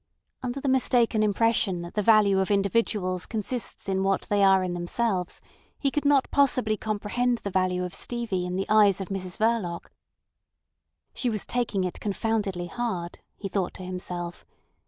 Under 0.41 0.59
the 0.59 0.67
mistaken 0.67 1.21
impression 1.21 1.83
that 1.83 1.93
the 1.93 2.01
value 2.01 2.39
of 2.39 2.49
individuals 2.49 3.27
consists 3.27 3.87
in 3.87 4.01
what 4.01 4.21
they 4.29 4.43
are 4.43 4.63
in 4.63 4.73
themselves, 4.73 5.39
he 5.77 5.91
could 5.91 6.05
not 6.05 6.31
possibly 6.31 6.75
comprehend 6.75 7.37
the 7.37 7.51
value 7.51 7.83
of 7.83 7.93
Stevie 7.93 8.47
in 8.47 8.55
the 8.55 8.65
eyes 8.67 8.99
of 8.99 9.09
Mrs 9.09 9.37
Verloc. 9.37 9.91
She 11.13 11.29
was 11.29 11.45
taking 11.45 11.83
it 11.83 11.99
confoundedly 11.99 12.65
hard, 12.65 13.19
he 13.37 13.47
thought 13.47 13.75
to 13.75 13.83
himself. 13.83 14.43